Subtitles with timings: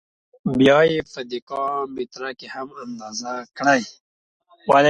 [0.59, 1.63] بیا یې په دېکا
[1.95, 3.81] متره کې هم اندازه کړئ.